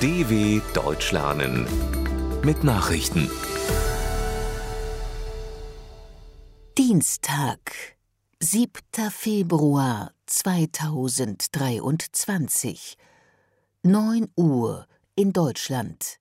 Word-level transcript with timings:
DW 0.00 0.60
Deutsch 0.74 1.10
lernen 1.10 1.66
mit 2.44 2.62
Nachrichten. 2.62 3.28
Dienstag, 6.78 7.58
7. 8.38 8.70
Februar 9.10 10.12
2023, 10.26 12.94
9 13.82 14.28
Uhr 14.36 14.86
in 15.16 15.32
Deutschland. 15.32 16.20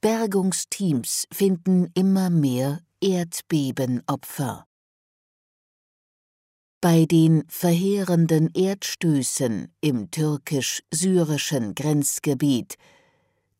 Bergungsteams 0.00 1.26
finden 1.30 1.90
immer 1.92 2.30
mehr 2.30 2.80
Erdbebenopfer. 3.02 4.66
Bei 6.82 7.04
den 7.04 7.44
verheerenden 7.46 8.48
Erdstößen 8.54 9.70
im 9.82 10.10
türkisch-syrischen 10.10 11.74
Grenzgebiet 11.74 12.78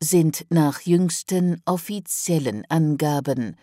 sind 0.02 0.46
nach 0.48 0.80
jüngsten 0.80 1.60
offiziellen 1.66 2.64
Angaben 2.70 3.56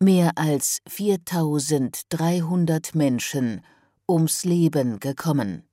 mehr 0.00 0.38
als 0.38 0.78
4300 0.88 2.94
Menschen 2.94 3.60
ums 4.08 4.44
Leben 4.44 5.00
gekommen. 5.00 5.68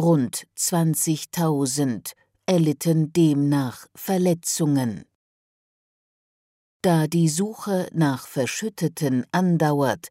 Rund 0.00 0.46
20.000 0.56 2.12
erlitten 2.46 3.12
demnach 3.12 3.86
Verletzungen. 3.94 5.04
Da 6.80 7.06
die 7.06 7.28
Suche 7.28 7.90
nach 7.92 8.26
Verschütteten 8.26 9.26
andauert, 9.30 10.08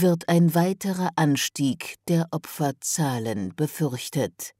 wird 0.00 0.28
ein 0.28 0.54
weiterer 0.54 1.10
Anstieg 1.16 1.96
der 2.08 2.28
Opferzahlen 2.30 3.54
befürchtet. 3.56 4.52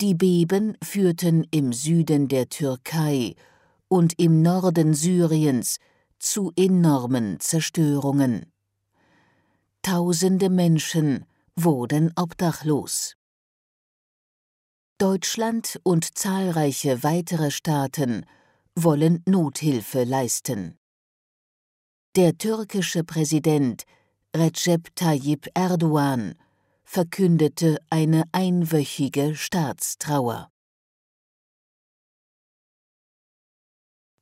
Die 0.00 0.14
Beben 0.14 0.76
führten 0.82 1.46
im 1.50 1.72
Süden 1.72 2.28
der 2.28 2.48
Türkei 2.48 3.34
und 3.88 4.18
im 4.18 4.42
Norden 4.42 4.92
Syriens 4.92 5.78
zu 6.18 6.52
enormen 6.56 7.40
Zerstörungen. 7.40 8.52
Tausende 9.82 10.50
Menschen 10.50 11.24
wurden 11.54 12.12
obdachlos. 12.16 13.14
Deutschland 14.98 15.80
und 15.82 16.18
zahlreiche 16.18 17.02
weitere 17.02 17.50
Staaten 17.50 18.26
wollen 18.74 19.22
Nothilfe 19.26 20.04
leisten. 20.04 20.78
Der 22.16 22.38
türkische 22.38 23.04
Präsident 23.04 23.84
Recep 24.34 24.96
Tayyip 24.96 25.48
Erdogan 25.52 26.34
verkündete 26.82 27.76
eine 27.90 28.24
einwöchige 28.32 29.36
Staatstrauer. 29.36 30.50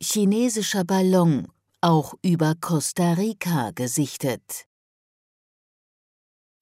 Chinesischer 0.03 0.83
Ballon 0.83 1.47
auch 1.83 2.15
über 2.21 2.57
Costa 2.61 3.13
Rica 3.13 3.71
gesichtet. 3.71 4.67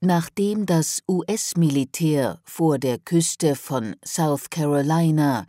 Nachdem 0.03 0.66
das 0.66 1.00
US-Militär 1.08 2.42
vor 2.44 2.78
der 2.78 2.98
Küste 2.98 3.56
von 3.56 3.97
South 4.05 4.50
Carolina 4.50 5.47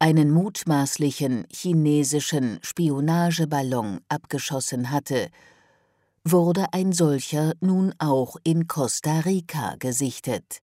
einen 0.00 0.30
mutmaßlichen 0.30 1.46
chinesischen 1.52 2.58
Spionageballon 2.62 4.00
abgeschossen 4.08 4.90
hatte, 4.90 5.28
wurde 6.24 6.72
ein 6.72 6.92
solcher 6.92 7.52
nun 7.60 7.94
auch 7.98 8.36
in 8.42 8.66
Costa 8.66 9.20
Rica 9.20 9.76
gesichtet. 9.78 10.58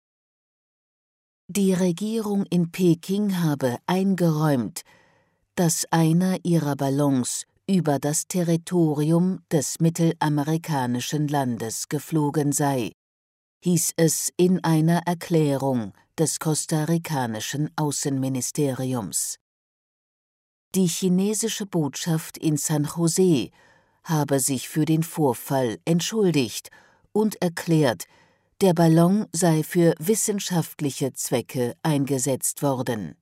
Die 1.49 1.75
Regierung 1.75 2.47
in 2.47 2.71
Peking 2.71 3.43
habe 3.43 3.77
eingeräumt, 3.87 4.83
dass 5.57 5.85
einer 5.91 6.39
ihrer 6.45 6.77
Ballons 6.77 7.44
über 7.67 7.99
das 7.99 8.27
Territorium 8.28 9.41
des 9.50 9.81
mittelamerikanischen 9.81 11.28
Landes 11.28 11.89
geflogen 11.89 12.53
sei, 12.53 12.93
hieß 13.65 13.94
es 13.97 14.31
in 14.37 14.62
einer 14.62 15.03
Erklärung 15.06 15.93
des 16.19 16.38
kostarikanischen 16.38 17.70
Außenministeriums. 17.76 19.38
Die 20.75 20.86
chinesische 20.86 21.66
Botschaft 21.66 22.36
in 22.38 22.56
San 22.56 22.84
Jose 22.97 23.50
habe 24.04 24.41
sich 24.41 24.69
für 24.69 24.84
den 24.84 25.02
Vorfall 25.02 25.78
entschuldigt 25.84 26.70
und 27.12 27.41
erklärt, 27.41 28.04
der 28.60 28.75
Ballon 28.75 29.26
sei 29.32 29.62
für 29.62 29.94
wissenschaftliche 29.98 31.12
Zwecke 31.12 31.75
eingesetzt 31.82 32.62
worden. 32.62 33.16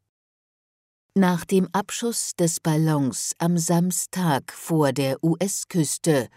Nach 1.15 1.45
dem 1.45 1.69
Abschuss 1.73 2.33
des 2.39 2.61
Ballons 2.61 3.33
am 3.39 3.59
Samstag 3.59 4.51
vor 4.53 4.93
der 4.93 5.23
US-Küste 5.23 6.29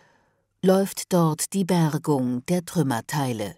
läuft 0.61 1.13
dort 1.13 1.53
die 1.53 1.63
Bergung 1.63 2.45
der 2.47 2.65
Trümmerteile. 2.65 3.55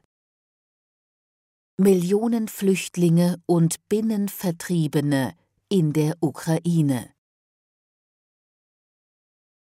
Millionen 1.79 2.47
Flüchtlinge 2.47 3.39
und 3.45 3.87
Binnenvertriebene 3.87 5.35
in 5.69 5.93
der 5.93 6.15
Ukraine. 6.21 7.11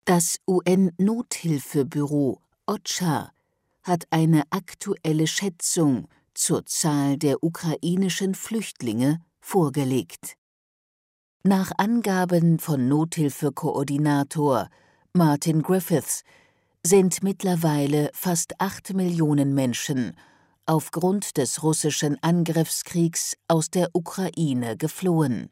Das 0.04 0.36
UN-Nothilfebüro 0.46 2.42
OCHA 2.66 3.32
hat 3.84 4.08
eine 4.10 4.44
aktuelle 4.50 5.26
Schätzung 5.26 6.10
zur 6.34 6.66
Zahl 6.66 7.18
der 7.18 7.42
ukrainischen 7.46 8.36
Flüchtlinge 8.36 9.22
vorgelegt. 9.40 10.36
Nach 11.44 11.72
Angaben 11.78 12.60
von 12.60 12.90
Nothilfekoordinator 12.90 14.70
Martin 15.14 15.62
Griffiths 15.62 16.26
sind 16.86 17.24
mittlerweile 17.24 18.10
fast 18.14 18.60
acht 18.60 18.94
Millionen 18.94 19.54
Menschen 19.54 20.14
aufgrund 20.72 21.36
des 21.36 21.64
russischen 21.64 22.18
Angriffskriegs 22.24 23.36
aus 23.50 23.70
der 23.70 23.90
Ukraine 23.94 24.78
geflohen. 24.78 25.50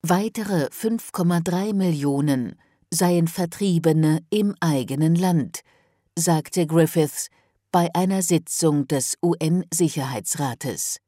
Weitere 0.00 0.66
5,3 0.66 1.74
Millionen 1.74 2.54
seien 2.92 3.26
Vertriebene 3.26 4.20
im 4.30 4.54
eigenen 4.60 5.16
Land, 5.16 5.62
sagte 6.16 6.68
Griffiths 6.68 7.30
bei 7.72 7.88
einer 7.94 8.22
Sitzung 8.22 8.86
des 8.86 9.18
UN-Sicherheitsrates. 9.20 11.00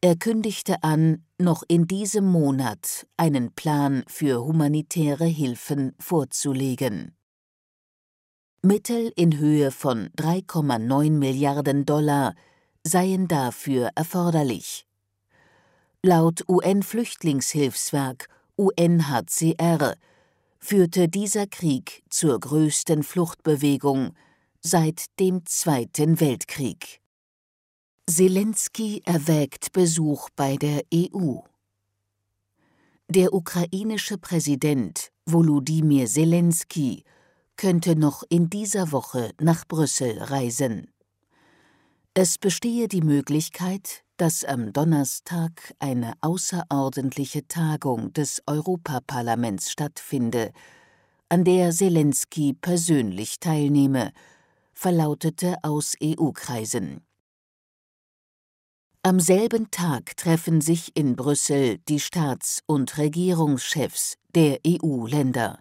Er 0.00 0.16
kündigte 0.16 0.82
an, 0.82 1.26
noch 1.38 1.64
in 1.68 1.86
diesem 1.86 2.24
Monat 2.24 3.06
einen 3.18 3.52
Plan 3.52 4.04
für 4.06 4.42
humanitäre 4.42 5.26
Hilfen 5.26 5.94
vorzulegen. 5.98 7.15
Mittel 8.62 9.12
in 9.16 9.38
Höhe 9.38 9.70
von 9.70 10.08
3,9 10.16 11.10
Milliarden 11.10 11.86
Dollar 11.86 12.34
seien 12.82 13.28
dafür 13.28 13.90
erforderlich. 13.94 14.86
Laut 16.02 16.44
UN-Flüchtlingshilfswerk 16.48 18.28
UNHCR 18.56 19.96
führte 20.58 21.08
dieser 21.08 21.46
Krieg 21.46 22.02
zur 22.10 22.40
größten 22.40 23.02
Fluchtbewegung 23.02 24.14
seit 24.60 25.04
dem 25.20 25.44
Zweiten 25.46 26.20
Weltkrieg. 26.20 27.00
Zelensky 28.08 29.02
erwägt 29.04 29.72
Besuch 29.72 30.28
bei 30.36 30.56
der 30.56 30.82
EU. 30.94 31.38
Der 33.08 33.32
ukrainische 33.32 34.18
Präsident 34.18 35.12
Volodymyr 35.26 36.06
Zelensky 36.06 37.04
könnte 37.56 37.96
noch 37.96 38.22
in 38.28 38.50
dieser 38.50 38.92
Woche 38.92 39.32
nach 39.40 39.66
Brüssel 39.66 40.22
reisen. 40.22 40.92
Es 42.14 42.38
bestehe 42.38 42.88
die 42.88 43.02
Möglichkeit, 43.02 44.02
dass 44.16 44.44
am 44.44 44.72
Donnerstag 44.72 45.74
eine 45.78 46.14
außerordentliche 46.22 47.46
Tagung 47.46 48.12
des 48.14 48.42
Europaparlaments 48.46 49.70
stattfinde, 49.70 50.52
an 51.28 51.44
der 51.44 51.72
Zelensky 51.72 52.54
persönlich 52.54 53.38
teilnehme, 53.40 54.12
verlautete 54.72 55.56
aus 55.62 55.94
EU-Kreisen. 56.02 57.04
Am 59.02 59.20
selben 59.20 59.70
Tag 59.70 60.16
treffen 60.16 60.60
sich 60.60 60.96
in 60.96 61.16
Brüssel 61.16 61.78
die 61.88 62.00
Staats- 62.00 62.62
und 62.66 62.98
Regierungschefs 62.98 64.16
der 64.34 64.58
EU-Länder. 64.66 65.60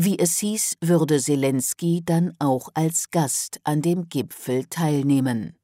Wie 0.00 0.16
es 0.16 0.38
hieß, 0.38 0.76
würde 0.80 1.20
Zelensky 1.20 2.02
dann 2.04 2.32
auch 2.38 2.68
als 2.74 3.10
Gast 3.10 3.60
an 3.64 3.82
dem 3.82 4.08
Gipfel 4.08 4.64
teilnehmen. 4.66 5.58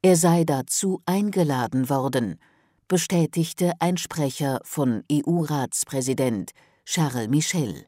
Er 0.00 0.16
sei 0.16 0.44
dazu 0.44 1.02
eingeladen 1.04 1.90
worden, 1.90 2.40
bestätigte 2.88 3.74
ein 3.80 3.98
Sprecher 3.98 4.60
von 4.64 5.04
EU-Ratspräsident 5.12 6.52
Charles 6.86 7.28
Michel. 7.28 7.86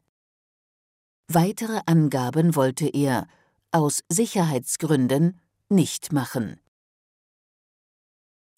Weitere 1.27 1.81
Angaben 1.87 2.55
wollte 2.55 2.87
er 2.87 3.27
aus 3.71 4.01
Sicherheitsgründen 4.09 5.41
nicht 5.69 6.13
machen. 6.13 6.59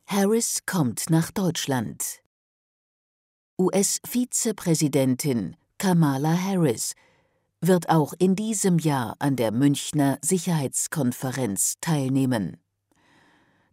Harris 0.05 0.63
kommt 0.65 1.09
nach 1.09 1.31
Deutschland. 1.31 2.21
US-Vizepräsidentin 3.57 5.55
Kamala 5.77 6.35
Harris 6.35 6.93
wird 7.61 7.89
auch 7.89 8.13
in 8.17 8.35
diesem 8.35 8.79
Jahr 8.79 9.15
an 9.19 9.35
der 9.35 9.51
Münchner 9.51 10.17
Sicherheitskonferenz 10.21 11.75
teilnehmen. 11.81 12.57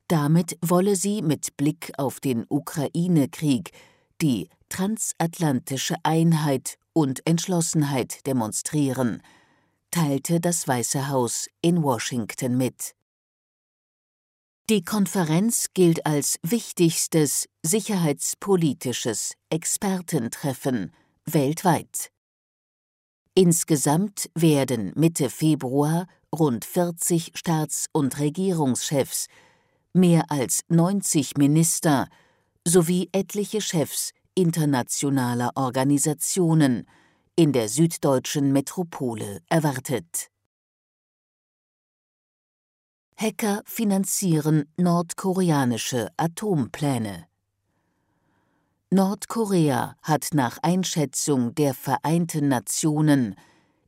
Damit 0.08 0.58
wolle 0.60 0.96
sie 0.96 1.22
mit 1.22 1.56
Blick 1.56 1.92
auf 1.96 2.20
den 2.20 2.44
Ukraine-Krieg 2.48 3.70
die 4.20 4.48
transatlantische 4.68 5.96
Einheit 6.02 6.76
und 6.92 7.26
Entschlossenheit 7.26 8.26
demonstrieren, 8.26 9.22
teilte 9.90 10.40
das 10.40 10.68
Weiße 10.68 11.08
Haus 11.08 11.48
in 11.62 11.82
Washington 11.82 12.56
mit. 12.56 12.94
Die 14.70 14.82
Konferenz 14.82 15.66
gilt 15.74 16.06
als 16.06 16.38
wichtigstes 16.42 17.48
sicherheitspolitisches 17.62 19.34
Expertentreffen 19.50 20.92
weltweit. 21.26 22.10
Insgesamt 23.34 24.30
werden 24.34 24.92
Mitte 24.94 25.28
Februar 25.28 26.06
rund 26.34 26.64
40 26.64 27.32
Staats- 27.34 27.86
und 27.92 28.18
Regierungschefs, 28.18 29.26
mehr 29.92 30.24
als 30.30 30.60
90 30.68 31.36
Minister 31.36 32.08
sowie 32.66 33.08
etliche 33.12 33.60
Chefs 33.60 34.12
internationaler 34.34 35.50
Organisationen 35.54 36.88
in 37.36 37.52
der 37.52 37.68
süddeutschen 37.68 38.52
Metropole 38.52 39.40
erwartet. 39.48 40.30
Hacker 43.16 43.62
finanzieren 43.64 44.64
nordkoreanische 44.76 46.08
Atompläne. 46.16 47.26
Nordkorea 48.94 49.96
hat 50.02 50.28
nach 50.34 50.58
Einschätzung 50.62 51.56
der 51.56 51.74
Vereinten 51.74 52.46
Nationen 52.46 53.34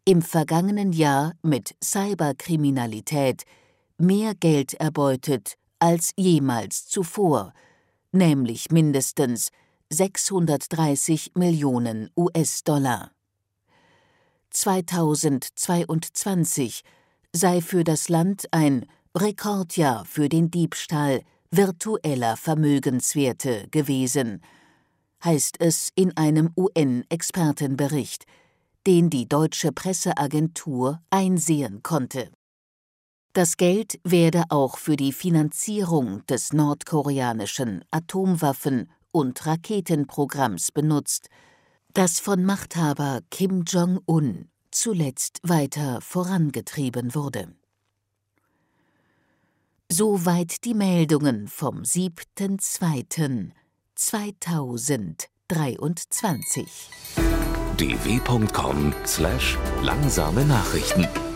im 0.05 0.21
vergangenen 0.21 0.93
Jahr 0.93 1.35
mit 1.43 1.77
Cyberkriminalität 1.81 3.45
mehr 3.99 4.35
Geld 4.35 4.75
erbeutet 4.75 5.55
als 5.79 6.11
jemals 6.17 6.89
zuvor, 6.89 7.53
nämlich 8.11 8.73
mindestens 8.73 9.51
630 9.91 11.37
Millionen 11.37 12.11
US-Dollar. 12.17 13.13
2022 14.51 16.83
sei 17.33 17.61
für 17.61 17.85
das 17.85 18.09
Land 18.09 18.49
ein 18.51 18.87
Rekordjahr 19.17 20.05
für 20.05 20.29
den 20.29 20.51
Diebstahl 20.51 21.23
virtueller 21.53 22.37
Vermögenswerte 22.37 23.69
gewesen, 23.71 24.43
heißt 25.25 25.57
es 25.61 25.91
in 25.95 26.17
einem 26.17 26.51
UN-Expertenbericht, 26.57 28.25
den 28.87 29.11
die 29.11 29.29
deutsche 29.29 29.73
Presseagentur 29.73 31.01
einsehen 31.11 31.83
konnte. 31.83 32.31
Das 33.33 33.57
Geld 33.57 34.01
werde 34.03 34.45
auch 34.49 34.79
für 34.79 34.97
die 34.97 35.13
Finanzierung 35.13 36.25
des 36.27 36.53
nordkoreanischen 36.53 37.85
Atomwaffen- 37.91 38.89
und 39.13 39.45
Raketenprogramms 39.45 40.73
benutzt, 40.73 41.29
das 41.93 42.19
von 42.19 42.45
Machthaber 42.45 43.21
Kim 43.31 43.65
Jong-un 43.67 44.49
zuletzt 44.71 45.41
weiter 45.43 46.01
vorangetrieben 46.01 47.15
wurde. 47.15 47.55
Soweit 49.91 50.65
die 50.65 50.75
Meldungen 50.75 51.47
vom 51.47 51.85
7.2.2023. 53.99 56.67
dw.com/langsame 57.77 60.45
Nachrichten 60.45 61.36